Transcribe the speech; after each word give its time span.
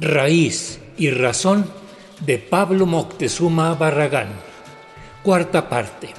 Raíz 0.00 0.78
y 0.96 1.10
Razón 1.10 1.66
de 2.20 2.38
Pablo 2.38 2.86
Moctezuma 2.86 3.74
Barragán. 3.74 4.28
Cuarta 5.24 5.68
parte. 5.68 6.10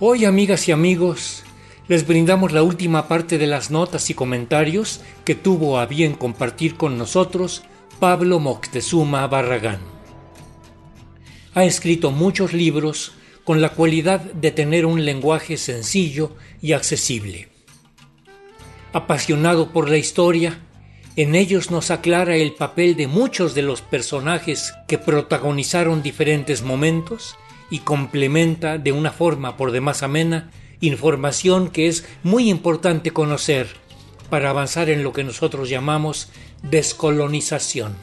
Hoy, 0.00 0.24
amigas 0.24 0.66
y 0.68 0.72
amigos, 0.72 1.44
les 1.86 2.06
brindamos 2.06 2.52
la 2.52 2.62
última 2.62 3.08
parte 3.08 3.36
de 3.36 3.46
las 3.46 3.70
notas 3.70 4.08
y 4.08 4.14
comentarios 4.14 5.02
que 5.26 5.34
tuvo 5.34 5.78
a 5.78 5.84
bien 5.84 6.14
compartir 6.14 6.78
con 6.78 6.96
nosotros 6.96 7.62
Pablo 8.00 8.40
Moctezuma 8.40 9.26
Barragán. 9.26 9.80
Ha 11.52 11.64
escrito 11.64 12.10
muchos 12.10 12.54
libros 12.54 13.15
con 13.46 13.62
la 13.62 13.68
cualidad 13.68 14.20
de 14.20 14.50
tener 14.50 14.84
un 14.84 15.04
lenguaje 15.04 15.56
sencillo 15.56 16.32
y 16.60 16.72
accesible. 16.72 17.48
Apasionado 18.92 19.72
por 19.72 19.88
la 19.88 19.98
historia, 19.98 20.58
en 21.14 21.36
ellos 21.36 21.70
nos 21.70 21.92
aclara 21.92 22.34
el 22.34 22.54
papel 22.54 22.96
de 22.96 23.06
muchos 23.06 23.54
de 23.54 23.62
los 23.62 23.82
personajes 23.82 24.74
que 24.88 24.98
protagonizaron 24.98 26.02
diferentes 26.02 26.62
momentos 26.62 27.36
y 27.70 27.78
complementa 27.78 28.78
de 28.78 28.90
una 28.90 29.12
forma 29.12 29.56
por 29.56 29.70
demás 29.70 30.02
amena 30.02 30.50
información 30.80 31.70
que 31.70 31.86
es 31.86 32.04
muy 32.24 32.50
importante 32.50 33.12
conocer 33.12 33.68
para 34.28 34.50
avanzar 34.50 34.90
en 34.90 35.04
lo 35.04 35.12
que 35.12 35.22
nosotros 35.22 35.68
llamamos 35.68 36.30
descolonización. 36.62 37.94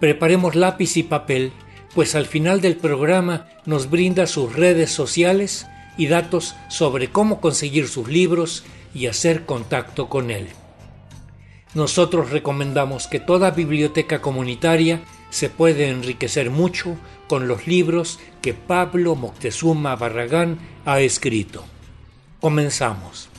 Preparemos 0.00 0.54
lápiz 0.54 0.98
y 0.98 1.02
papel 1.02 1.52
pues 1.94 2.14
al 2.14 2.26
final 2.26 2.60
del 2.60 2.76
programa 2.76 3.48
nos 3.66 3.90
brinda 3.90 4.26
sus 4.26 4.54
redes 4.54 4.90
sociales 4.90 5.66
y 5.96 6.06
datos 6.06 6.54
sobre 6.68 7.10
cómo 7.10 7.40
conseguir 7.40 7.88
sus 7.88 8.08
libros 8.08 8.64
y 8.94 9.06
hacer 9.06 9.44
contacto 9.44 10.08
con 10.08 10.30
él. 10.30 10.48
Nosotros 11.74 12.30
recomendamos 12.30 13.06
que 13.06 13.20
toda 13.20 13.50
biblioteca 13.50 14.20
comunitaria 14.20 15.02
se 15.30 15.48
puede 15.48 15.88
enriquecer 15.88 16.50
mucho 16.50 16.96
con 17.26 17.48
los 17.48 17.66
libros 17.66 18.18
que 18.42 18.52
Pablo 18.52 19.14
Moctezuma 19.14 19.96
Barragán 19.96 20.58
ha 20.84 21.00
escrito. 21.00 21.64
Comenzamos. 22.40 23.31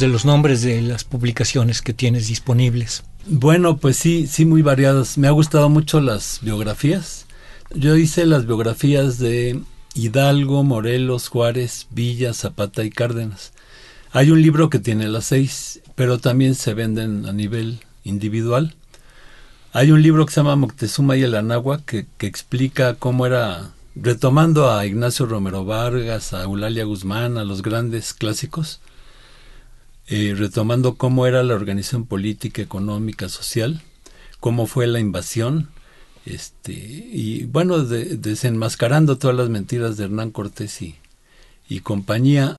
De 0.00 0.08
los 0.08 0.24
nombres 0.24 0.62
de 0.62 0.80
las 0.82 1.04
publicaciones 1.04 1.82
que 1.82 1.92
tienes 1.92 2.28
disponibles. 2.28 3.04
Bueno, 3.26 3.78
pues 3.78 3.96
sí, 3.96 4.26
sí, 4.26 4.44
muy 4.44 4.62
variadas. 4.62 5.16
Me 5.18 5.28
ha 5.28 5.32
gustado 5.32 5.68
mucho 5.68 6.00
las 6.00 6.40
biografías. 6.42 7.26
Yo 7.74 7.96
hice 7.96 8.26
las 8.26 8.46
biografías 8.46 9.18
de 9.18 9.60
Hidalgo, 9.94 10.62
Morelos, 10.62 11.28
Juárez, 11.28 11.86
Villa, 11.90 12.34
Zapata 12.34 12.84
y 12.84 12.90
Cárdenas. 12.90 13.52
Hay 14.12 14.30
un 14.30 14.42
libro 14.42 14.70
que 14.70 14.78
tiene 14.78 15.08
las 15.08 15.24
seis, 15.24 15.80
pero 15.94 16.18
también 16.18 16.54
se 16.54 16.74
venden 16.74 17.26
a 17.26 17.32
nivel 17.32 17.80
individual. 18.04 18.74
Hay 19.72 19.90
un 19.90 20.02
libro 20.02 20.24
que 20.26 20.32
se 20.32 20.40
llama 20.40 20.54
Moctezuma 20.54 21.16
y 21.16 21.22
el 21.22 21.34
Anáhuac 21.34 21.84
que, 21.84 22.06
que 22.18 22.26
explica 22.26 22.94
cómo 22.94 23.26
era, 23.26 23.72
retomando 23.96 24.70
a 24.70 24.86
Ignacio 24.86 25.26
Romero 25.26 25.64
Vargas, 25.64 26.32
a 26.32 26.44
Eulalia 26.44 26.84
Guzmán, 26.84 27.38
a 27.38 27.44
los 27.44 27.62
grandes 27.62 28.14
clásicos, 28.14 28.80
eh, 30.06 30.34
retomando 30.36 30.96
cómo 30.96 31.26
era 31.26 31.42
la 31.42 31.54
organización 31.54 32.06
política, 32.06 32.60
económica, 32.60 33.28
social, 33.28 33.82
cómo 34.40 34.66
fue 34.66 34.86
la 34.86 35.00
invasión, 35.00 35.70
este, 36.26 36.72
y 36.72 37.44
bueno, 37.44 37.80
desenmascarando 37.84 39.18
todas 39.18 39.36
las 39.36 39.48
mentiras 39.48 39.96
de 39.96 40.04
Hernán 40.04 40.30
Cortés 40.30 40.80
y, 40.82 40.96
y 41.68 41.80
compañía. 41.80 42.56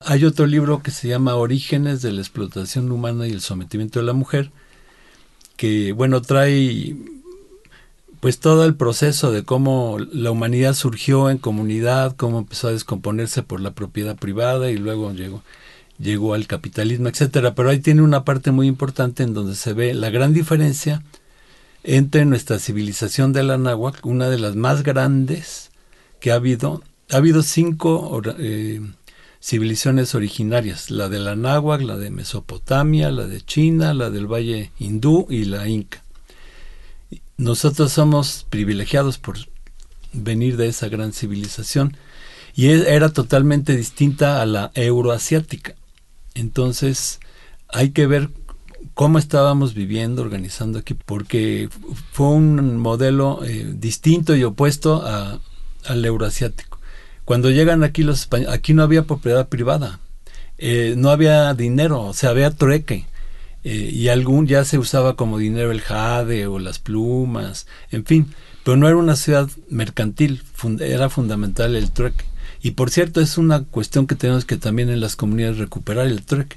Hay 0.00 0.24
otro 0.24 0.46
libro 0.46 0.82
que 0.82 0.90
se 0.90 1.08
llama 1.08 1.36
Orígenes 1.36 2.02
de 2.02 2.12
la 2.12 2.20
explotación 2.20 2.90
humana 2.92 3.26
y 3.26 3.32
el 3.32 3.40
sometimiento 3.40 3.98
de 3.98 4.06
la 4.06 4.12
mujer, 4.12 4.52
que 5.56 5.92
bueno, 5.92 6.22
trae 6.22 6.96
pues 8.20 8.40
todo 8.40 8.64
el 8.64 8.74
proceso 8.74 9.32
de 9.32 9.44
cómo 9.44 9.98
la 10.12 10.30
humanidad 10.30 10.74
surgió 10.74 11.30
en 11.30 11.38
comunidad, 11.38 12.16
cómo 12.16 12.38
empezó 12.38 12.68
a 12.68 12.72
descomponerse 12.72 13.42
por 13.42 13.60
la 13.60 13.72
propiedad 13.72 14.16
privada 14.16 14.70
y 14.70 14.76
luego 14.76 15.12
llegó 15.12 15.42
llegó 15.98 16.34
al 16.34 16.46
capitalismo, 16.46 17.08
etcétera. 17.08 17.54
Pero 17.54 17.70
ahí 17.70 17.80
tiene 17.80 18.02
una 18.02 18.24
parte 18.24 18.50
muy 18.50 18.66
importante 18.66 19.22
en 19.22 19.34
donde 19.34 19.54
se 19.54 19.72
ve 19.72 19.94
la 19.94 20.10
gran 20.10 20.32
diferencia 20.32 21.02
entre 21.84 22.24
nuestra 22.24 22.58
civilización 22.58 23.32
de 23.32 23.42
la 23.42 23.58
náhuatl, 23.58 24.06
una 24.06 24.28
de 24.28 24.38
las 24.38 24.56
más 24.56 24.82
grandes 24.82 25.70
que 26.20 26.32
ha 26.32 26.36
habido. 26.36 26.82
Ha 27.10 27.16
habido 27.16 27.42
cinco 27.42 28.20
eh, 28.38 28.82
civilizaciones 29.40 30.14
originarias, 30.14 30.90
la 30.90 31.08
de 31.08 31.18
la 31.18 31.36
náhuatl, 31.36 31.86
la 31.86 31.96
de 31.96 32.10
Mesopotamia, 32.10 33.10
la 33.10 33.26
de 33.26 33.40
China, 33.40 33.94
la 33.94 34.10
del 34.10 34.26
Valle 34.26 34.72
Hindú 34.78 35.26
y 35.30 35.44
la 35.44 35.68
Inca. 35.68 36.02
Nosotros 37.38 37.92
somos 37.92 38.46
privilegiados 38.50 39.16
por 39.16 39.38
venir 40.12 40.56
de 40.56 40.68
esa 40.68 40.88
gran 40.88 41.12
civilización 41.12 41.96
y 42.54 42.68
e, 42.68 42.94
era 42.94 43.10
totalmente 43.10 43.76
distinta 43.76 44.42
a 44.42 44.46
la 44.46 44.72
euroasiática. 44.74 45.74
Entonces, 46.38 47.20
hay 47.68 47.90
que 47.90 48.06
ver 48.06 48.30
cómo 48.94 49.18
estábamos 49.18 49.74
viviendo, 49.74 50.22
organizando 50.22 50.78
aquí, 50.78 50.94
porque 50.94 51.68
fue 52.12 52.28
un 52.28 52.78
modelo 52.78 53.44
eh, 53.44 53.72
distinto 53.74 54.36
y 54.36 54.44
opuesto 54.44 55.04
al 55.04 56.04
euroasiático. 56.04 56.78
Cuando 57.24 57.50
llegan 57.50 57.82
aquí 57.84 58.02
los 58.02 58.20
españoles, 58.20 58.54
aquí 58.54 58.72
no 58.72 58.82
había 58.82 59.02
propiedad 59.02 59.48
privada, 59.48 60.00
eh, 60.56 60.94
no 60.96 61.10
había 61.10 61.52
dinero, 61.54 62.02
o 62.02 62.12
sea, 62.12 62.30
había 62.30 62.50
trueque. 62.50 63.06
Eh, 63.64 63.90
y 63.92 64.08
algún 64.08 64.46
ya 64.46 64.64
se 64.64 64.78
usaba 64.78 65.16
como 65.16 65.38
dinero 65.38 65.72
el 65.72 65.80
jade 65.80 66.46
o 66.46 66.58
las 66.58 66.78
plumas, 66.78 67.66
en 67.90 68.04
fin, 68.04 68.32
pero 68.64 68.76
no 68.76 68.86
era 68.86 68.96
una 68.96 69.16
ciudad 69.16 69.50
mercantil, 69.68 70.42
era 70.80 71.10
fundamental 71.10 71.74
el 71.74 71.90
trueque. 71.90 72.24
Y 72.60 72.72
por 72.72 72.90
cierto, 72.90 73.20
es 73.20 73.38
una 73.38 73.64
cuestión 73.64 74.06
que 74.06 74.14
tenemos 74.14 74.44
que 74.44 74.56
también 74.56 74.90
en 74.90 75.00
las 75.00 75.16
comunidades 75.16 75.58
recuperar 75.58 76.06
el 76.06 76.24
trueque. 76.24 76.56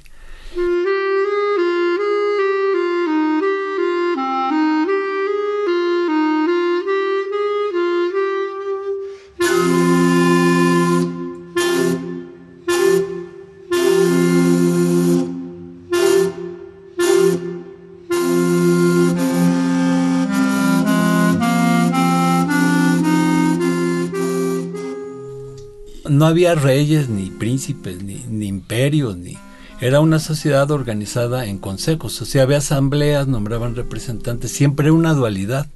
No 26.08 26.26
había 26.26 26.54
reyes, 26.54 27.08
ni 27.08 27.30
príncipes, 27.30 28.02
ni, 28.02 28.46
imperios, 28.46 29.16
ni... 29.16 29.38
Era 29.80 30.00
una 30.00 30.20
sociedad 30.20 30.70
organizada 30.70 31.46
en 31.46 31.58
consejos, 31.58 32.22
o 32.22 32.24
sea, 32.24 32.44
había 32.44 32.58
asambleas, 32.58 33.26
nombraban 33.26 33.74
representantes, 33.74 34.52
siempre 34.52 34.92
una 34.92 35.12
dualidad. 35.12 35.66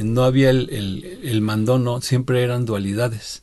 No 0.00 0.22
había 0.22 0.50
el, 0.50 1.20
el, 1.22 1.40
mandón, 1.40 2.00
siempre 2.02 2.44
eran 2.44 2.64
dualidades. 2.64 3.42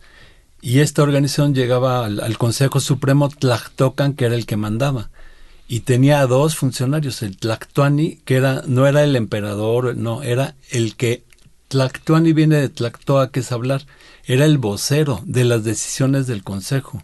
Y 0.62 0.80
esta 0.80 1.04
organización 1.04 1.54
llegaba 1.54 2.06
al, 2.06 2.38
Consejo 2.38 2.80
Supremo 2.80 3.28
Tlactocan, 3.28 4.14
que 4.14 4.26
era 4.26 4.36
el 4.36 4.46
que 4.46 4.56
mandaba 4.56 5.10
y 5.68 5.82
tenía 5.82 6.26
dos 6.28 6.56
funcionarios, 6.56 7.22
el 7.24 7.38
Tlactuani, 7.38 8.18
que 8.26 8.36
era, 8.36 8.64
no 8.68 8.86
era 8.86 9.04
el 9.04 9.16
emperador, 9.16 9.96
no, 9.98 10.22
era 10.22 10.56
el 10.70 10.96
que 10.96 11.24
Tlactuani 11.74 12.34
viene 12.34 12.58
de 12.58 12.70
Tlactoa, 12.70 13.32
que 13.32 13.40
es 13.40 13.52
hablar, 13.52 13.88
era 14.26 14.46
el 14.46 14.60
vocero 14.60 15.24
de 15.26 15.44
las 15.44 15.64
decisiones 15.64 16.28
del 16.28 16.44
Consejo. 16.44 17.04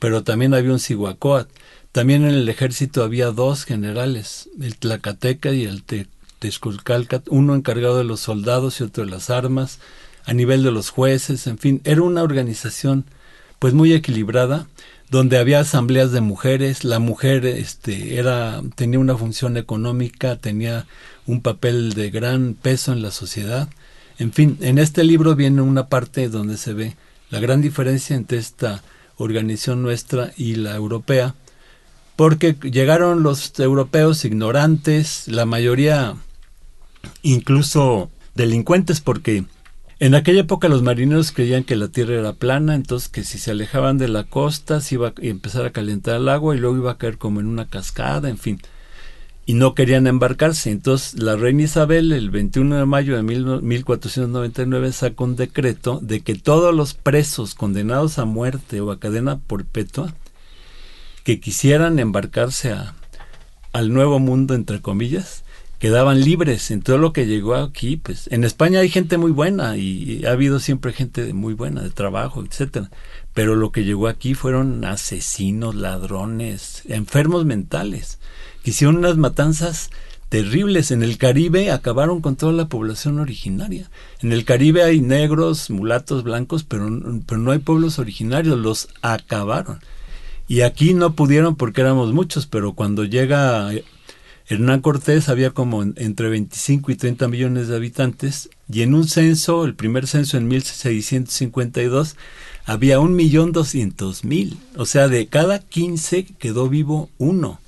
Pero 0.00 0.24
también 0.24 0.52
había 0.52 0.72
un 0.72 0.80
Cihuacóatl. 0.80 1.52
También 1.92 2.24
en 2.24 2.34
el 2.34 2.48
ejército 2.48 3.04
había 3.04 3.30
dos 3.30 3.64
generales, 3.64 4.48
el 4.60 4.76
Tlacateca 4.76 5.52
y 5.52 5.62
el 5.62 5.84
Texculcalcat, 6.40 7.28
uno 7.28 7.54
encargado 7.54 7.96
de 7.96 8.02
los 8.02 8.18
soldados 8.18 8.80
y 8.80 8.82
otro 8.82 9.04
de 9.04 9.12
las 9.12 9.30
armas, 9.30 9.78
a 10.24 10.32
nivel 10.32 10.64
de 10.64 10.72
los 10.72 10.90
jueces, 10.90 11.46
en 11.46 11.58
fin, 11.58 11.80
era 11.84 12.02
una 12.02 12.24
organización 12.24 13.04
pues 13.60 13.74
muy 13.74 13.92
equilibrada, 13.92 14.66
donde 15.08 15.38
había 15.38 15.60
asambleas 15.60 16.10
de 16.10 16.20
mujeres, 16.20 16.82
la 16.82 16.98
mujer 16.98 17.46
este 17.46 18.18
era 18.18 18.60
tenía 18.74 18.98
una 18.98 19.16
función 19.16 19.56
económica, 19.56 20.34
tenía 20.34 20.86
un 21.26 21.42
papel 21.42 21.92
de 21.92 22.10
gran 22.10 22.54
peso 22.54 22.92
en 22.92 23.02
la 23.02 23.12
sociedad 23.12 23.68
en 24.18 24.32
fin, 24.32 24.58
en 24.60 24.78
este 24.78 25.04
libro 25.04 25.34
viene 25.34 25.62
una 25.62 25.88
parte 25.88 26.28
donde 26.28 26.56
se 26.56 26.72
ve 26.72 26.96
la 27.30 27.40
gran 27.40 27.60
diferencia 27.60 28.14
entre 28.14 28.38
esta 28.38 28.82
organización 29.16 29.82
nuestra 29.82 30.32
y 30.36 30.56
la 30.56 30.74
europea, 30.74 31.34
porque 32.16 32.56
llegaron 32.62 33.22
los 33.22 33.58
europeos 33.58 34.24
ignorantes, 34.24 35.26
la 35.26 35.46
mayoría 35.46 36.14
incluso 37.22 38.10
delincuentes, 38.34 39.00
porque 39.00 39.44
en 40.00 40.14
aquella 40.14 40.40
época 40.40 40.68
los 40.68 40.82
marineros 40.82 41.32
creían 41.32 41.64
que 41.64 41.76
la 41.76 41.88
tierra 41.88 42.14
era 42.14 42.32
plana, 42.32 42.74
entonces 42.74 43.08
que 43.08 43.24
si 43.24 43.38
se 43.38 43.50
alejaban 43.50 43.98
de 43.98 44.08
la 44.08 44.24
costa 44.24 44.80
se 44.80 44.96
iba 44.96 45.08
a 45.08 45.12
empezar 45.18 45.66
a 45.66 45.70
calentar 45.70 46.16
el 46.16 46.28
agua 46.28 46.54
y 46.54 46.58
luego 46.58 46.76
iba 46.76 46.92
a 46.92 46.98
caer 46.98 47.18
como 47.18 47.40
en 47.40 47.46
una 47.46 47.66
cascada, 47.66 48.28
en 48.28 48.38
fin. 48.38 48.60
Y 49.46 49.54
no 49.54 49.74
querían 49.74 50.06
embarcarse. 50.06 50.70
Entonces 50.70 51.20
la 51.20 51.36
reina 51.36 51.64
Isabel 51.64 52.12
el 52.12 52.30
21 52.30 52.76
de 52.76 52.86
mayo 52.86 53.16
de 53.16 53.22
1499 53.22 54.92
sacó 54.92 55.24
un 55.24 55.36
decreto 55.36 56.00
de 56.02 56.20
que 56.20 56.34
todos 56.34 56.74
los 56.74 56.94
presos 56.94 57.54
condenados 57.54 58.18
a 58.18 58.24
muerte 58.24 58.80
o 58.80 58.90
a 58.90 58.98
cadena 58.98 59.38
perpetua 59.38 60.14
que 61.24 61.40
quisieran 61.40 61.98
embarcarse 61.98 62.72
a, 62.72 62.94
al 63.72 63.92
nuevo 63.92 64.18
mundo, 64.18 64.54
entre 64.54 64.80
comillas, 64.80 65.44
quedaban 65.78 66.20
libres. 66.20 66.70
En 66.70 66.80
todo 66.80 66.96
lo 66.96 67.12
que 67.12 67.26
llegó 67.26 67.56
aquí, 67.56 67.96
pues 67.96 68.28
en 68.30 68.44
España 68.44 68.80
hay 68.80 68.88
gente 68.88 69.18
muy 69.18 69.32
buena 69.32 69.76
y 69.76 70.24
ha 70.26 70.30
habido 70.30 70.60
siempre 70.60 70.92
gente 70.92 71.34
muy 71.34 71.54
buena 71.54 71.82
de 71.82 71.90
trabajo, 71.90 72.42
etcétera, 72.42 72.90
pero 73.34 73.56
lo 73.56 73.72
que 73.72 73.84
llegó 73.84 74.08
aquí 74.08 74.34
fueron 74.34 74.84
asesinos, 74.84 75.74
ladrones, 75.74 76.82
enfermos 76.88 77.44
mentales, 77.44 78.18
que 78.64 78.70
hicieron 78.70 78.96
unas 78.96 79.16
matanzas 79.16 79.90
terribles 80.30 80.90
en 80.90 81.02
el 81.04 81.18
Caribe, 81.18 81.70
acabaron 81.70 82.20
con 82.20 82.34
toda 82.34 82.52
la 82.52 82.68
población 82.68 83.20
originaria. 83.20 83.90
En 84.20 84.32
el 84.32 84.44
Caribe 84.44 84.82
hay 84.82 85.00
negros, 85.00 85.70
mulatos, 85.70 86.24
blancos, 86.24 86.64
pero, 86.64 86.88
pero 87.26 87.40
no 87.40 87.52
hay 87.52 87.60
pueblos 87.60 88.00
originarios, 88.00 88.58
los 88.58 88.88
acabaron. 89.02 89.78
Y 90.48 90.62
aquí 90.62 90.94
no 90.94 91.14
pudieron 91.14 91.56
porque 91.56 91.82
éramos 91.82 92.12
muchos, 92.12 92.46
pero 92.46 92.72
cuando 92.72 93.04
llega 93.04 93.70
Hernán 94.48 94.80
Cortés 94.80 95.28
había 95.28 95.50
como 95.50 95.82
entre 95.82 96.28
25 96.28 96.90
y 96.90 96.96
30 96.96 97.28
millones 97.28 97.68
de 97.68 97.76
habitantes 97.76 98.50
y 98.70 98.82
en 98.82 98.94
un 98.94 99.06
censo, 99.06 99.64
el 99.64 99.74
primer 99.74 100.06
censo 100.06 100.36
en 100.36 100.48
1652, 100.48 102.16
había 102.64 102.98
un 102.98 103.14
millón 103.14 103.52
doscientos 103.52 104.24
mil. 104.24 104.58
O 104.76 104.86
sea, 104.86 105.08
de 105.08 105.26
cada 105.26 105.60
15 105.60 106.24
quedó 106.38 106.68
vivo 106.68 107.10
uno. 107.18 107.60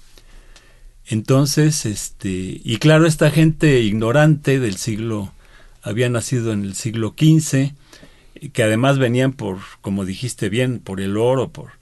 Entonces, 1.08 1.86
este, 1.86 2.60
y 2.64 2.78
claro, 2.78 3.06
esta 3.06 3.30
gente 3.30 3.80
ignorante 3.80 4.58
del 4.58 4.76
siglo, 4.76 5.32
había 5.82 6.08
nacido 6.08 6.52
en 6.52 6.64
el 6.64 6.74
siglo 6.74 7.14
XV, 7.16 7.72
que 8.52 8.62
además 8.62 8.98
venían 8.98 9.32
por, 9.32 9.58
como 9.80 10.04
dijiste 10.04 10.48
bien, 10.48 10.80
por 10.80 11.00
el 11.00 11.16
oro, 11.16 11.50
por 11.50 11.76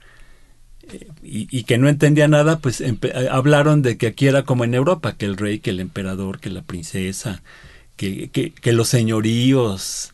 y, 1.23 1.63
que 1.63 1.77
no 1.77 1.89
entendía 1.89 2.27
nada, 2.27 2.59
pues 2.59 2.81
eh, 2.81 2.97
hablaron 3.31 3.81
de 3.81 3.97
que 3.97 4.07
aquí 4.07 4.27
era 4.27 4.43
como 4.43 4.63
en 4.63 4.73
Europa, 4.73 5.17
que 5.17 5.25
el 5.25 5.37
rey, 5.37 5.59
que 5.59 5.71
el 5.71 5.79
emperador, 5.79 6.39
que 6.39 6.49
la 6.49 6.61
princesa, 6.61 7.41
que, 7.95 8.29
que, 8.29 8.71
los 8.73 8.89
señoríos. 8.89 10.13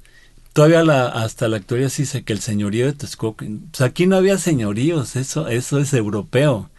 Todavía 0.54 0.84
la, 0.84 1.08
hasta 1.08 1.48
la 1.48 1.58
actualidad 1.58 1.90
se 1.90 2.04
dice 2.04 2.24
que 2.24 2.34
el 2.34 2.40
señorío 2.40 2.86
de 2.86 2.94
Texcoco, 2.94 3.46
pues 3.46 3.82
aquí 3.82 4.06
no 4.06 4.16
había 4.16 4.38
señoríos, 4.38 5.16
eso, 5.16 5.48
eso 5.48 5.80
es 5.80 5.94
europeo. 5.94 6.70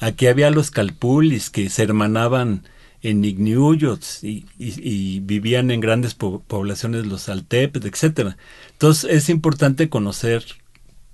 Aquí 0.00 0.26
había 0.26 0.50
los 0.50 0.70
calpulis 0.70 1.50
que 1.50 1.68
se 1.68 1.82
hermanaban 1.82 2.64
en 3.02 3.24
Igniuyots 3.24 4.24
y, 4.24 5.20
vivían 5.20 5.70
en 5.70 5.80
grandes 5.80 6.14
poblaciones 6.14 7.06
los 7.06 7.28
Altepes, 7.28 7.84
etcétera. 7.84 8.36
Entonces 8.72 9.10
es 9.10 9.28
importante 9.28 9.88
conocer 9.88 10.44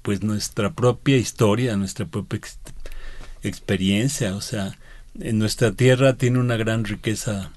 pues 0.03 0.23
nuestra 0.23 0.73
propia 0.73 1.17
historia, 1.17 1.77
nuestra 1.77 2.07
propia 2.07 2.41
experiencia, 3.43 4.37
o 4.37 4.41
sea, 4.41 4.79
en 5.19 5.39
nuestra 5.39 5.73
tierra 5.73 6.15
tiene 6.15 6.39
una 6.39 6.57
gran 6.57 6.85
riqueza 6.85 7.51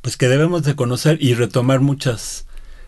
pues 0.00 0.16
que 0.16 0.28
debemos 0.28 0.62
de 0.62 0.76
conocer 0.76 1.18
y 1.20 1.34
retomar 1.34 1.80
muchas 1.80 2.46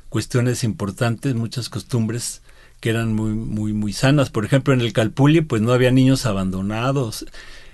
cuestiones 0.09 0.65
importantes, 0.65 1.35
muchas 1.35 1.69
costumbres 1.69 2.43
que 2.83 2.91
eran 2.91 3.15
muy 3.15 3.31
muy 3.31 3.73
muy 3.73 3.93
sanas. 3.93 4.29
Por 4.29 4.45
ejemplo, 4.45 4.75
en 4.75 4.81
el 4.81 4.93
Calpulli 4.93 5.41
pues 5.41 5.63
no 5.63 5.73
había 5.73 5.93
niños 5.93 6.27
abandonados. 6.27 7.25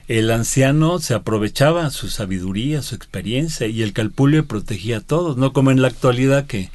El 0.06 0.30
anciano 0.30 0.98
se 0.98 1.14
aprovechaba 1.14 1.88
su 1.90 2.08
sabiduría, 2.10 2.82
su 2.82 2.94
experiencia 2.94 3.66
y 3.66 3.82
el 3.82 3.94
Calpulli 3.94 4.42
protegía 4.42 4.98
a 4.98 5.00
todos, 5.00 5.38
no 5.38 5.54
como 5.54 5.70
en 5.70 5.80
la 5.80 5.88
actualidad 5.88 6.46
que 6.46 6.70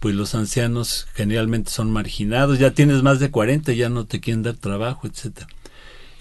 pues 0.00 0.14
los 0.14 0.34
ancianos 0.34 1.06
generalmente 1.14 1.70
son 1.70 1.90
marginados, 1.90 2.58
ya 2.58 2.70
tienes 2.70 3.02
más 3.02 3.20
de 3.20 3.30
40, 3.30 3.72
ya 3.74 3.90
no 3.90 4.06
te 4.06 4.20
quieren 4.20 4.42
dar 4.42 4.54
trabajo, 4.54 5.06
etcétera. 5.06 5.46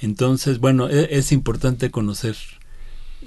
Entonces, 0.02 0.60
bueno, 0.60 0.90
e, 0.90 1.18
es, 1.18 1.32
importante 1.32 1.90
conocer 1.90 2.36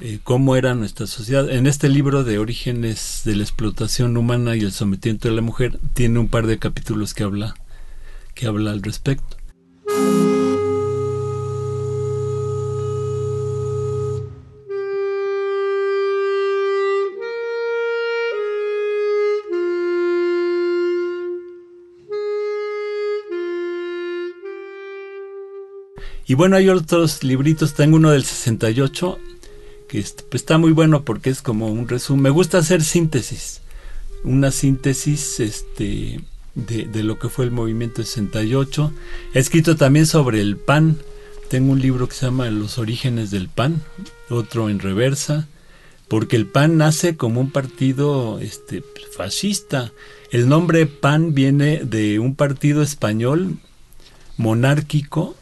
eh, 0.01 0.19
cómo 0.23 0.55
era 0.57 0.75
nuestra 0.75 1.07
sociedad. 1.07 1.49
En 1.51 1.67
este 1.67 1.89
libro 1.89 2.25
de 2.25 2.39
Orígenes 2.39 3.23
de 3.25 3.37
la 3.37 3.43
explotación 3.43 4.17
humana 4.19 4.55
y 4.57 4.61
el 4.61 4.73
sometimiento 4.73 5.29
de 5.29 5.35
la 5.35 5.43
mujer 5.43 5.79
tiene 5.95 6.19
un 6.19 6.29
par 6.29 6.47
de 6.47 6.59
capítulos 6.59 7.15
que 7.15 7.25
habla 7.25 7.55
que 8.39 8.47
habla 8.47 8.71
al 8.71 8.83
respecto. 8.83 9.37
Y 26.27 26.35
bueno, 26.35 26.57
hay 26.57 26.69
otros 26.69 27.25
libritos, 27.25 27.75
tengo 27.75 27.97
uno 27.97 28.11
del 28.11 28.23
68, 28.23 29.19
que 29.89 30.05
pues, 30.31 30.43
está 30.43 30.59
muy 30.59 30.73
bueno 30.73 31.03
porque 31.03 31.31
es 31.31 31.43
como 31.43 31.69
un 31.69 31.89
resumen. 31.89 32.23
Me 32.23 32.31
gusta 32.31 32.59
hacer 32.59 32.85
síntesis, 32.85 33.63
una 34.23 34.53
síntesis 34.53 35.41
este, 35.41 36.21
de, 36.67 37.03
lo 37.03 37.19
que 37.19 37.29
fue 37.29 37.45
el 37.45 37.51
movimiento 37.51 38.03
68. 38.03 38.93
He 39.35 39.39
escrito 39.39 39.77
también 39.77 40.07
sobre 40.07 40.41
el 40.41 40.57
pan, 40.57 40.99
tengo 41.49 41.73
un 41.73 41.81
libro 41.81 42.09
que 42.09 42.15
se 42.15 42.27
llama 42.27 42.51
Los 42.51 42.79
orígenes 42.79 43.31
del 43.31 43.49
pan, 43.49 43.83
otro 44.29 44.69
en 44.69 44.79
reversa, 44.79 45.49
porque 46.09 46.37
el 46.37 46.47
PAN 46.47 46.77
nace 46.77 47.17
como 47.17 47.41
un 47.41 47.51
partido 47.51 48.39
este, 48.41 48.83
fascista. 49.17 49.93
El 50.31 50.49
nombre 50.49 50.87
PAN 50.87 51.35
viene 51.35 51.85
de 51.85 52.19
un 52.19 52.35
partido 52.35 52.83
español 52.83 53.59
monárquico 54.37 55.37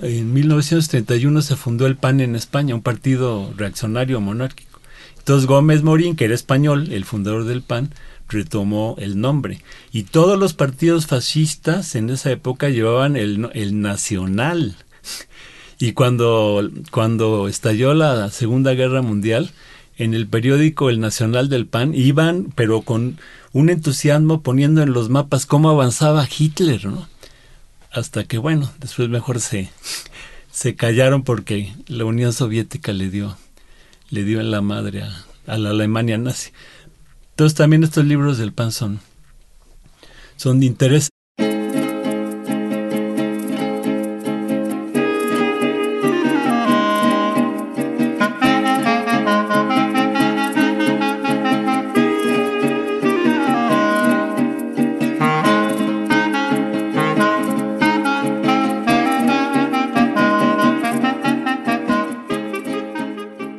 en 0.00 0.32
1931 0.32 1.42
se 1.42 1.56
fundó 1.56 1.86
el 1.86 1.96
PAN 1.96 2.20
en 2.20 2.36
España, 2.36 2.74
un 2.74 2.82
partido 2.82 3.52
reaccionario 3.56 4.20
monárquico. 4.20 4.80
Entonces 5.18 5.46
Gómez 5.46 5.82
Morín, 5.82 6.16
que 6.16 6.24
era 6.24 6.34
español, 6.34 6.92
el 6.92 7.04
fundador 7.04 7.44
del 7.44 7.62
PAN, 7.62 7.94
retomó 8.30 8.96
el 8.98 9.20
nombre. 9.20 9.62
Y 9.92 10.04
todos 10.04 10.38
los 10.38 10.54
partidos 10.54 11.06
fascistas 11.06 11.94
en 11.94 12.08
esa 12.08 12.30
época 12.30 12.70
llevaban 12.70 13.16
el, 13.16 13.50
el 13.52 13.80
nacional. 13.80 14.76
Y 15.78 15.92
cuando, 15.92 16.68
cuando 16.90 17.48
estalló 17.48 17.94
la 17.94 18.30
Segunda 18.30 18.72
Guerra 18.74 19.02
Mundial, 19.02 19.50
en 19.98 20.14
el 20.14 20.26
periódico 20.26 20.88
El 20.88 21.00
Nacional 21.00 21.48
del 21.48 21.66
PAN 21.66 21.94
iban, 21.94 22.52
pero 22.54 22.82
con 22.82 23.18
un 23.52 23.68
entusiasmo 23.68 24.42
poniendo 24.42 24.82
en 24.82 24.92
los 24.92 25.10
mapas 25.10 25.44
cómo 25.44 25.70
avanzaba 25.70 26.26
Hitler, 26.26 26.86
¿no? 26.86 27.06
hasta 27.90 28.24
que 28.24 28.38
bueno, 28.38 28.70
después 28.78 29.08
mejor 29.08 29.40
se, 29.40 29.70
se 30.50 30.74
callaron 30.76 31.22
porque 31.22 31.74
la 31.86 32.04
Unión 32.04 32.32
Soviética 32.32 32.92
le 32.92 33.10
dio, 33.10 33.36
le 34.10 34.24
dio 34.24 34.40
en 34.40 34.50
la 34.50 34.60
madre 34.60 35.02
a, 35.02 35.24
a 35.46 35.58
la 35.58 35.70
Alemania 35.70 36.18
nazi. 36.18 36.52
Entonces 37.40 37.56
también 37.56 37.84
estos 37.84 38.04
libros 38.04 38.36
del 38.36 38.52
PAN 38.52 38.70
son, 38.70 39.00
de 40.60 40.66
interés. 40.66 41.08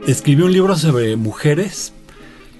escribí 0.06 0.44
un 0.44 0.54
libro 0.54 0.78
sobre 0.78 1.16
mujeres, 1.16 1.94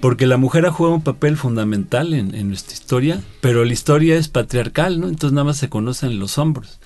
porque 0.02 0.26
la 0.26 0.36
mujer 0.36 0.66
ha 0.66 0.72
jugado 0.72 0.96
un 0.96 1.04
papel 1.04 1.36
fundamental 1.36 2.12
en, 2.12 2.48
nuestra 2.48 2.74
historia, 2.74 3.22
pero 3.40 3.64
la 3.64 3.72
historia 3.72 4.16
es 4.16 4.26
patriarcal, 4.26 4.98
¿no? 4.98 5.06
Entonces 5.06 5.32
nada 5.32 5.44
más 5.44 5.58
se 5.58 5.68
conocen 5.68 6.18
los 6.18 6.38
hombres. 6.38 6.80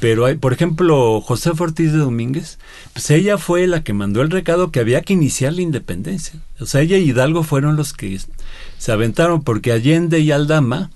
Pero 0.00 0.26
hay, 0.26 0.34
por 0.34 0.52
ejemplo, 0.52 1.20
José 1.20 1.52
Ortiz 1.56 1.92
de 1.92 1.98
Domínguez, 1.98 2.58
pues 2.92 3.08
ella 3.12 3.38
fue 3.38 3.68
la 3.68 3.84
que 3.84 3.92
mandó 3.92 4.20
el 4.20 4.32
recado 4.32 4.72
que 4.72 4.80
había 4.80 5.02
que 5.02 5.12
iniciar 5.12 5.52
la 5.52 5.60
independencia. 5.60 6.40
O 6.58 6.66
sea, 6.66 6.80
ella 6.80 6.98
y 6.98 7.10
Hidalgo 7.10 7.44
fueron 7.44 7.76
los 7.76 7.92
que 7.92 8.18
se 8.78 8.90
aventaron, 8.90 9.44
porque 9.44 9.70
Allende 9.70 10.18
y 10.18 10.32
Aldama 10.32 10.90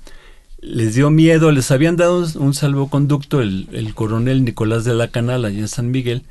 les 0.61 0.97
dio 0.97 1.11
miedo, 1.11 1.53
les 1.53 1.71
habían 1.71 1.95
dado 1.95 2.27
un 2.35 2.55
salvoconducto 2.55 3.41
el, 3.41 3.69
el 3.71 3.95
coronel 3.95 4.45
Nicolás 4.45 4.85
de 4.85 4.95
la 4.95 5.07
Canal 5.07 5.45
allá 5.45 5.61
en 5.61 5.69
San 5.69 5.93
Miguel, 5.93 6.25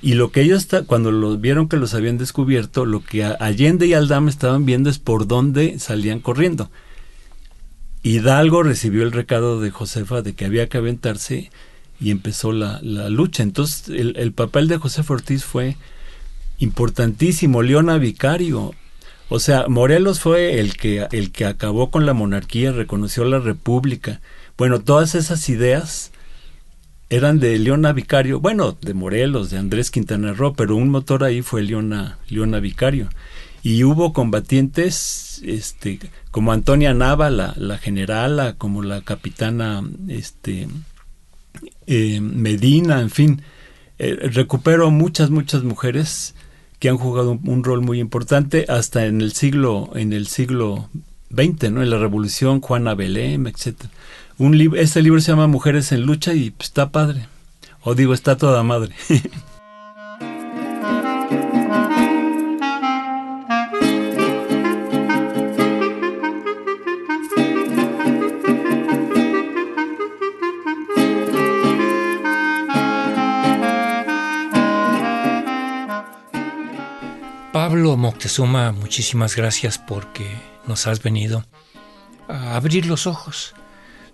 y 0.00 0.14
lo 0.14 0.30
que 0.30 0.42
ellos, 0.42 0.68
cuando 0.86 1.10
lo 1.10 1.36
vieron 1.36 1.68
que 1.68 1.76
los 1.76 1.94
habían 1.94 2.18
descubierto, 2.18 2.84
lo 2.84 3.02
que 3.02 3.24
Allende 3.24 3.86
y 3.86 3.94
Aldama 3.94 4.30
estaban 4.30 4.64
viendo 4.64 4.90
es 4.90 4.98
por 4.98 5.26
dónde 5.26 5.78
salían 5.78 6.20
corriendo. 6.20 6.70
Hidalgo 8.02 8.62
recibió 8.62 9.02
el 9.02 9.12
recado 9.12 9.60
de 9.60 9.70
Josefa 9.70 10.22
de 10.22 10.34
que 10.34 10.44
había 10.44 10.68
que 10.68 10.78
aventarse 10.78 11.50
y 12.00 12.10
empezó 12.10 12.52
la, 12.52 12.78
la 12.82 13.08
lucha. 13.08 13.42
Entonces 13.42 13.88
el, 13.88 14.16
el, 14.16 14.32
papel 14.32 14.68
de 14.68 14.78
José 14.78 15.02
Ortiz 15.08 15.44
fue 15.44 15.76
importantísimo. 16.58 17.62
Leona 17.62 17.98
Vicario. 17.98 18.72
O 19.28 19.40
sea, 19.40 19.66
Morelos 19.68 20.20
fue 20.20 20.60
el 20.60 20.76
que, 20.76 21.06
el 21.12 21.32
que 21.32 21.44
acabó 21.44 21.90
con 21.90 22.06
la 22.06 22.14
monarquía, 22.14 22.72
reconoció 22.72 23.24
la 23.24 23.40
república. 23.40 24.20
Bueno, 24.56 24.80
todas 24.80 25.14
esas 25.14 25.48
ideas 25.48 26.12
eran 27.10 27.40
de 27.40 27.58
Leona 27.58 27.92
Vicario, 27.92 28.40
bueno, 28.40 28.76
de 28.80 28.94
Morelos, 28.94 29.50
de 29.50 29.58
Andrés 29.58 29.90
Quintana 29.90 30.32
Roo, 30.32 30.54
pero 30.54 30.76
un 30.76 30.90
motor 30.90 31.24
ahí 31.24 31.42
fue 31.42 31.62
Leona, 31.62 32.18
Vicario. 32.60 33.08
Y 33.62 33.82
hubo 33.84 34.12
combatientes 34.12 35.40
este, 35.44 35.98
como 36.30 36.52
Antonia 36.52 36.94
Nava, 36.94 37.30
la, 37.30 37.54
la 37.56 37.78
generala, 37.78 38.54
como 38.54 38.82
la 38.82 39.00
capitana 39.00 39.82
este, 40.08 40.68
eh, 41.86 42.20
Medina, 42.20 43.00
en 43.00 43.10
fin. 43.10 43.42
Eh, 43.98 44.14
recupero 44.32 44.90
muchas, 44.90 45.30
muchas 45.30 45.64
mujeres 45.64 46.34
que 46.78 46.88
han 46.88 46.98
jugado 46.98 47.32
un, 47.32 47.40
un, 47.48 47.64
rol 47.64 47.80
muy 47.80 47.98
importante 47.98 48.66
hasta 48.68 49.06
en 49.06 49.20
el 49.20 49.32
siglo, 49.32 49.90
en 49.96 50.12
el 50.12 50.28
siglo 50.28 50.88
XX, 51.30 51.72
¿no? 51.72 51.82
En 51.82 51.90
la 51.90 51.98
Revolución, 51.98 52.60
Juana 52.60 52.94
Belém, 52.94 53.46
etcétera. 53.48 53.90
Un 54.40 54.76
este 54.76 55.02
libro 55.02 55.20
se 55.20 55.32
llama 55.32 55.48
Mujeres 55.48 55.90
en 55.90 56.02
Lucha 56.02 56.32
y 56.32 56.54
está 56.60 56.92
padre. 56.92 57.26
O 57.82 57.96
digo, 57.96 58.14
está 58.14 58.36
toda 58.36 58.62
madre. 58.62 58.94
Pablo 77.52 77.96
Moctezuma, 77.96 78.70
muchísimas 78.70 79.34
gracias 79.34 79.78
porque 79.78 80.30
nos 80.68 80.86
has 80.86 81.02
venido 81.02 81.44
a 82.28 82.54
abrir 82.54 82.86
los 82.86 83.08
ojos 83.08 83.56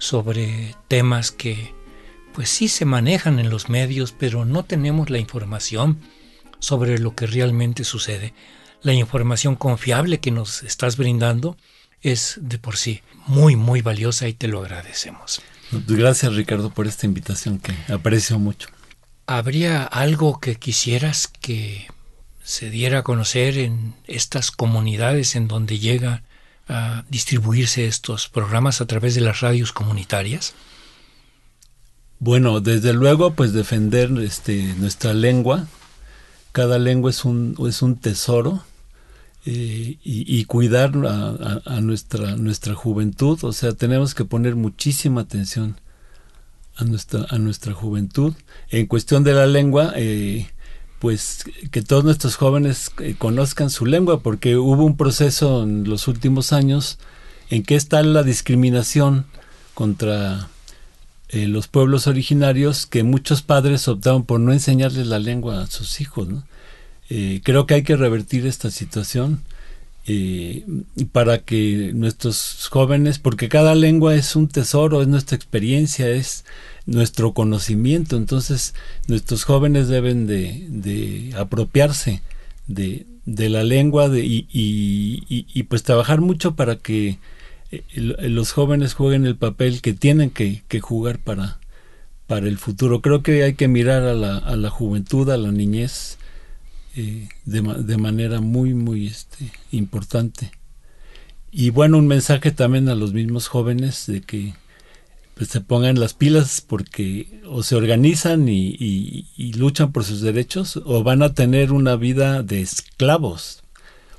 sobre 0.05 0.75
temas 0.87 1.31
que 1.31 1.73
pues 2.35 2.51
sí 2.51 2.69
se 2.69 2.85
manejan 2.85 3.39
en 3.39 3.49
los 3.49 3.71
medios, 3.71 4.13
pero 4.13 4.45
no 4.45 4.65
tenemos 4.65 5.09
la 5.09 5.19
información 5.19 5.99
sobre 6.59 6.99
lo 6.99 7.15
que 7.15 7.27
realmente 7.27 7.85
sucede. 7.85 8.35
La 8.83 8.93
información 8.93 9.57
confiable 9.57 10.21
que 10.21 10.31
nos 10.31 10.63
estás 10.63 10.99
brindando 10.99 11.57
es 12.03 12.39
de 12.43 12.59
por 12.59 12.77
sí 12.77 13.01
muy, 13.27 13.57
muy 13.57 13.81
valiosa 13.81 14.29
y 14.29 14.35
te 14.35 14.47
lo 14.47 14.61
agradecemos. 14.61 15.41
Gracias 15.71 16.35
Ricardo 16.35 16.69
por 16.69 16.87
esta 16.87 17.07
invitación 17.07 17.59
que 17.59 17.75
aprecio 17.91 18.39
mucho. 18.39 18.69
¿Habría 19.27 19.85
algo 19.85 20.39
que 20.39 20.57
quisieras 20.57 21.29
que 21.29 21.87
se 22.43 22.69
diera 22.69 22.99
a 22.99 23.03
conocer 23.05 23.57
en 23.57 23.95
estas 24.07 24.51
comunidades 24.51 25.35
en 25.35 25.49
donde 25.49 25.79
llega 25.79 26.25
a 26.69 27.05
distribuirse 27.09 27.87
estos 27.87 28.29
programas 28.29 28.81
a 28.81 28.87
través 28.87 29.15
de 29.15 29.21
las 29.21 29.41
radios 29.41 29.73
comunitarias? 29.73 30.55
Bueno, 32.19 32.61
desde 32.61 32.93
luego, 32.93 33.35
pues 33.35 33.53
defender 33.53 34.11
este, 34.19 34.75
nuestra 34.79 35.13
lengua. 35.13 35.67
Cada 36.53 36.79
lengua 36.79 37.11
es 37.11 37.25
un, 37.25 37.57
es 37.69 37.83
un 37.83 37.97
tesoro. 37.97 38.65
Eh, 39.47 39.99
y, 40.03 40.43
cuidar 40.47 40.93
a, 40.97 41.81
nuestra, 41.83 42.37
nuestra 42.37 42.75
juventud. 42.75 43.39
O 43.43 43.53
sea, 43.53 43.73
tenemos 43.73 44.15
que 44.15 44.25
poner 44.25 44.57
muchísima 44.57 45.21
atención 45.21 45.77
a 46.77 46.85
nuestra, 46.85 47.27
a 47.29 47.39
nuestra 47.39 47.75
juventud. 47.75 48.33
En 48.71 48.87
cuestión 48.87 49.23
de 49.23 49.35
la 49.35 49.47
lengua, 49.47 49.93
eh, 49.97 50.49
pues 51.05 51.45
que 51.71 51.83
todos 51.83 52.03
nuestros 52.03 52.37
jóvenes 52.37 52.91
eh, 52.99 53.15
conozcan 53.19 53.69
su 53.69 53.85
lengua, 53.85 54.21
porque 54.23 54.57
hubo 54.57 54.87
un 54.87 54.97
proceso 54.97 55.63
en 55.63 55.87
los 55.87 56.09
últimos 56.09 56.55
años 56.55 56.99
en 57.51 57.63
que 57.63 57.75
está 57.75 58.03
la 58.03 58.23
discriminación 58.23 59.27
contra 59.75 60.49
eh, 61.29 61.47
los 61.47 61.69
pueblos 61.69 62.07
originarios 62.07 62.87
que 62.87 63.03
muchos 63.03 63.43
padres 63.43 63.87
optaron 63.87 64.25
por 64.25 64.41
no 64.41 64.55
enseñarles 64.55 65.07
la 65.07 65.19
lengua 65.19 65.61
a 65.61 65.67
sus 65.67 66.01
hijos. 66.01 66.27
¿no? 66.27 66.43
Eh, 67.11 67.43
creo 67.45 67.67
que 67.67 67.75
hay 67.75 67.83
que 67.83 67.97
revertir 67.97 68.47
esta 68.47 68.71
situación 68.71 69.43
eh, 70.07 70.67
para 71.13 71.39
que 71.39 71.93
nuestros 71.95 72.69
jóvenes, 72.71 73.19
porque 73.19 73.49
cada 73.49 73.75
lengua 73.75 74.15
es 74.15 74.37
un 74.37 74.49
tesoro, 74.49 75.01
es 75.01 75.09
nuestra 75.09 75.37
experiencia, 75.37 76.11
es 76.11 76.45
nuestro 76.87 77.33
conocimiento. 77.33 78.17
Entonces, 78.17 78.75
nuestros 79.09 79.45
jóvenes 79.45 79.89
deben 79.89 80.27
de, 80.27 80.67
de 80.69 81.33
apropiarse 81.37 82.23
de, 82.67 83.07
de, 83.25 83.49
la 83.49 83.65
lengua 83.65 84.09
de, 84.09 84.25
y, 84.25 84.47
y, 84.53 85.63
pues 85.65 85.83
trabajar 85.83 86.21
mucho 86.21 86.55
para 86.55 86.77
que 86.77 87.19
eh, 87.73 87.83
los 87.97 88.53
jóvenes 88.53 88.95
jueguen 88.95 89.27
el 89.27 89.37
papel 89.37 89.81
que 89.81 89.95
tienen 89.95 90.31
que, 90.31 90.63
que, 90.69 90.81
jugar 90.81 91.19
para, 91.19 91.59
para 92.27 92.47
el 92.47 92.59
futuro. 92.59 93.01
Creo 93.01 93.23
que 93.23 93.43
hay 93.43 93.55
que 93.55 93.69
mirar 93.69 94.03
a 94.03 94.15
la, 94.15 94.37
a 94.37 94.57
la 94.57 94.71
juventud, 94.71 95.31
a 95.31 95.39
la 95.39 95.51
niñez, 95.51 96.19
eh, 96.97 97.29
de, 97.45 97.61
de, 97.61 97.97
manera 97.97 98.41
muy, 98.41 98.75
muy 98.75 99.07
este, 99.07 99.51
importante. 99.73 100.53
Y 101.51 101.71
bueno, 101.71 101.99
un 101.99 102.07
mensaje 102.07 102.51
también 102.51 102.89
a 102.89 102.95
los 102.95 103.13
mismos 103.13 103.49
jóvenes 103.49 104.07
de 104.07 104.21
que 104.21 104.55
pues 105.35 105.51
se 105.51 105.61
pongan 105.61 105.99
las 105.99 106.15
pilas 106.15 106.61
porque 106.61 107.41
o 107.47 107.63
se 107.63 107.75
organizan 107.75 108.49
y, 108.49 109.27
luchan 109.57 109.93
por 109.93 110.05
sus 110.05 110.21
derechos 110.21 110.81
o 110.85 111.03
van 111.03 111.23
a 111.23 111.35
tener 111.35 111.73
una 111.73 111.97
vida 111.97 112.43
de 112.43 112.61
esclavos 112.61 113.63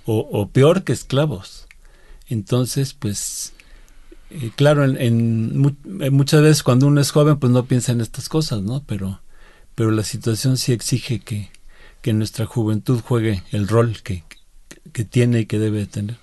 o, 0.06 0.50
peor 0.50 0.84
que 0.84 0.94
esclavos. 0.94 1.68
Entonces, 2.28 2.94
pues, 2.94 3.54
eh, 4.30 4.52
claro, 4.56 4.84
en, 4.84 4.98
en, 5.02 5.78
en, 6.00 6.14
muchas 6.14 6.42
veces 6.42 6.62
cuando 6.62 6.86
uno 6.88 7.02
es 7.02 7.10
joven, 7.12 7.40
pues 7.40 7.52
no 7.52 7.66
piensa 7.66 7.92
en 7.92 8.02
estas 8.02 8.30
cosas, 8.30 8.62
¿no? 8.62 8.84
Pero, 8.86 9.22
pero 9.74 9.90
la 9.90 10.04
situación 10.04 10.58
sí 10.58 10.74
exige 10.74 11.20
que, 11.22 11.50
que 12.06 12.14
nuestra 12.14 12.46
juventud 12.46 13.02
juegue 13.02 13.42
el 13.52 13.68
rol 13.68 13.98
que, 14.04 14.22
que 14.94 15.06
tiene 15.06 15.40
y 15.40 15.46
que 15.48 15.58
debe 15.58 15.88
tener. 15.88 16.18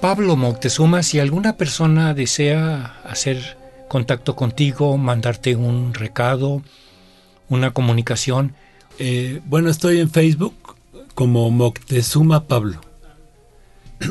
Pablo 0.00 0.36
Moctezuma, 0.36 1.02
si 1.02 1.20
alguna 1.20 1.58
persona 1.58 2.14
desea 2.14 2.96
hacer 3.04 3.58
contacto 3.88 4.36
contigo, 4.36 4.96
mandarte 4.96 5.54
un 5.54 5.92
recado, 5.92 6.62
una 7.50 7.72
comunicación. 7.72 8.54
Eh, 8.98 9.42
bueno, 9.44 9.68
estoy 9.68 10.00
en 10.00 10.08
Facebook 10.08 10.65
como 11.16 11.50
Moctezuma 11.50 12.46
Pablo. 12.46 12.78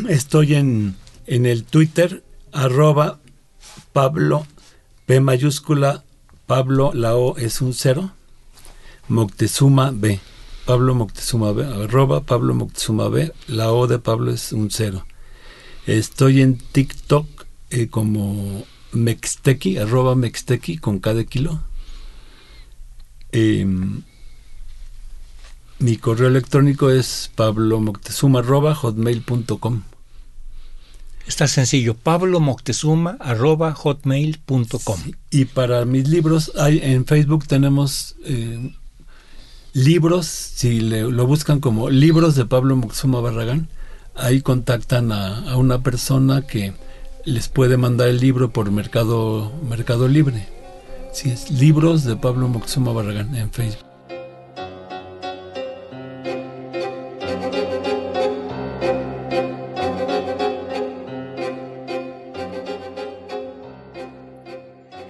Estoy 0.10 0.56
en, 0.56 0.96
en 1.28 1.46
el 1.46 1.64
Twitter 1.64 2.24
arroba 2.52 3.20
Pablo 3.94 4.48
P 5.06 5.22
mayúscula 5.22 6.04
Pablo, 6.48 6.92
la 6.96 7.16
O 7.16 7.38
es 7.38 7.62
un 7.62 7.76
cero, 7.76 8.12
Moctezuma 9.08 9.92
B. 9.94 10.20
Pablo 10.66 10.96
Moctezuma 10.96 11.52
B, 11.52 11.64
arroba 11.64 12.22
Pablo 12.22 12.56
Moctezuma 12.56 13.08
B, 13.08 13.32
la 13.48 13.72
O 13.72 13.86
de 13.86 14.00
Pablo 14.00 14.32
es 14.32 14.52
un 14.52 14.72
cero. 14.72 15.06
Estoy 15.86 16.42
en 16.42 16.58
TikTok 16.58 17.28
eh, 17.70 17.88
como 17.88 18.66
Mextequi, 18.94 19.78
arroba 19.78 20.16
Mextequi 20.16 20.78
con 20.78 20.98
cada 20.98 21.24
kilo. 21.24 21.62
Eh, 23.32 23.68
mi 25.80 25.98
correo 25.98 26.28
electrónico 26.28 26.90
es 26.90 27.32
pablomoctezuma 27.36 28.40
arroba 28.40 28.76
hotmail.com. 28.76 29.82
Está 31.28 31.48
sencillo, 31.48 31.96
pablomoctezuma 31.96 33.18
arroba 33.20 33.74
hotmail.com. 33.74 34.98
Sí, 35.04 35.16
y 35.32 35.46
para 35.46 35.84
mis 35.86 36.08
libros, 36.08 36.52
hay, 36.58 36.80
en 36.84 37.06
Facebook 37.06 37.48
tenemos 37.48 38.16
eh, 38.26 38.74
libros, 39.74 40.28
si 40.28 40.82
le, 40.82 41.02
lo 41.04 41.26
buscan 41.26 41.60
como 41.60 41.90
libros 41.90 42.36
de 42.36 42.46
Pablo 42.46 42.76
Moctezuma 42.76 43.22
Barragán, 43.22 43.70
ahí 44.14 44.42
contactan 44.42 45.12
a, 45.12 45.52
a, 45.52 45.58
una 45.58 45.82
persona 45.82 46.46
que 46.46 46.74
les 47.26 47.50
puede 47.50 47.76
mandar 47.78 48.08
el 48.08 48.20
libro 48.20 48.52
por 48.52 48.70
Mercado, 48.70 49.52
Mercado 49.68 50.08
Libre. 50.08 50.48
Sí, 51.12 51.32
es 51.32 51.50
Libros 51.50 52.04
de 52.04 52.16
Pablo 52.18 52.48
Moctezuma 52.48 52.94
Barragán 52.94 53.36
en 53.36 53.50
Facebook. 53.50 53.95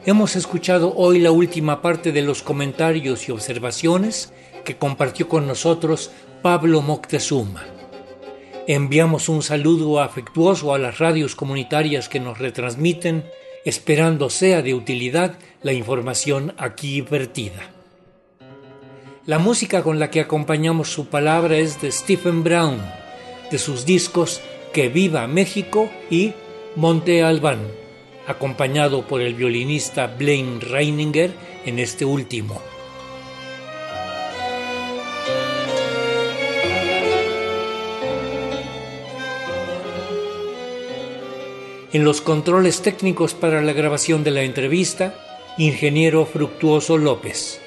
Hemos 0.08 0.36
escuchado 0.36 0.94
hoy 0.96 1.20
la 1.20 1.32
última 1.32 1.82
parte 1.82 2.12
de 2.12 2.22
los 2.22 2.44
comentarios 2.44 3.28
y 3.28 3.32
observaciones 3.32 4.32
que 4.64 4.78
compartió 4.78 5.28
con 5.28 5.48
nosotros 5.48 6.12
Pablo 6.44 6.84
Moctezuma. 6.84 7.64
Enviamos 8.68 9.30
un 9.30 9.42
saludo 9.42 10.00
afectuoso 10.00 10.76
a 10.76 10.78
las 10.78 11.00
radios 11.00 11.36
comunitarias 11.36 12.08
que 12.08 12.20
nos 12.20 12.38
retransmiten, 12.38 13.26
esperando 13.66 14.30
sea 14.30 14.62
de 14.62 14.76
utilidad 14.76 15.40
la 15.64 15.74
información 15.74 16.54
aquí 16.60 17.02
vertida. 17.02 17.72
La 19.26 19.40
música 19.40 19.82
con 19.82 19.98
la 19.98 20.12
que 20.12 20.22
acompañamos 20.22 20.90
su 20.90 21.08
palabra 21.08 21.58
es 21.58 21.82
de 21.82 21.92
Stephen 21.92 22.44
Brown, 22.44 22.78
de 23.50 23.58
sus 23.58 23.88
discos 23.88 24.40
Que 24.72 24.88
Viva 24.88 25.26
México 25.26 25.90
y 26.12 26.34
Monte 26.76 27.24
Albán, 27.24 27.58
acompañado 28.28 29.08
por 29.08 29.22
el 29.22 29.36
violinista 29.36 30.08
Blaine 30.08 30.60
Reininger 30.60 31.32
en 31.66 31.80
este 31.80 32.06
último. 32.06 32.62
En 41.96 42.04
los 42.04 42.20
controles 42.20 42.82
técnicos 42.82 43.34
para 43.34 43.62
la 43.62 43.72
grabación 43.72 44.26
de 44.26 44.32
la 44.32 44.44
entrevista, 44.44 45.16
ingeniero 45.58 46.26
Fructuoso 46.26 46.98
López. 46.98 47.62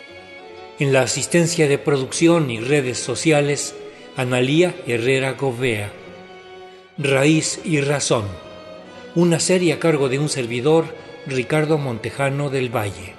En 0.79 0.93
la 0.93 1.01
asistencia 1.01 1.67
de 1.67 1.79
producción 1.79 2.51
y 2.51 2.61
redes 2.61 2.99
sociales, 2.99 3.75
Analía 4.17 4.75
Herrera 4.87 5.33
Govea. 5.33 5.93
Raíz 6.99 7.61
y 7.65 7.81
Razón. 7.81 8.48
Una 9.19 9.41
serie 9.41 9.73
a 9.73 9.81
cargo 9.81 10.09
de 10.09 10.21
un 10.21 10.29
servidor, 10.29 10.95
Ricardo 11.27 11.77
Montejano 11.77 12.51
del 12.51 12.69
Valle. 12.73 13.18